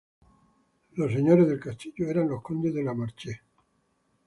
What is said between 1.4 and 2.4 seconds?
del castillo eran